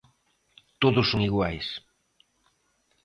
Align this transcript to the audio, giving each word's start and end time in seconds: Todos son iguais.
Todos 0.81 1.05
son 1.11 1.19
iguais. 1.29 1.67